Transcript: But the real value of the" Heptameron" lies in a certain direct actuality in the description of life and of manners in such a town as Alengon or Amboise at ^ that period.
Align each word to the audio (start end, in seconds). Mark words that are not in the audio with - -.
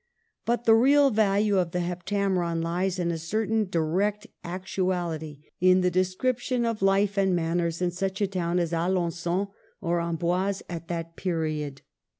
But 0.47 0.65
the 0.65 0.73
real 0.73 1.11
value 1.11 1.59
of 1.59 1.73
the" 1.73 1.79
Heptameron" 1.87 2.59
lies 2.63 2.97
in 2.97 3.11
a 3.11 3.19
certain 3.19 3.69
direct 3.69 4.25
actuality 4.43 5.41
in 5.59 5.81
the 5.81 5.91
description 5.91 6.65
of 6.65 6.81
life 6.81 7.19
and 7.19 7.29
of 7.33 7.35
manners 7.35 7.83
in 7.83 7.91
such 7.91 8.19
a 8.19 8.25
town 8.25 8.57
as 8.57 8.71
Alengon 8.73 9.49
or 9.79 9.99
Amboise 10.01 10.63
at 10.67 10.85
^ 10.85 10.87
that 10.87 11.15
period. 11.17 11.83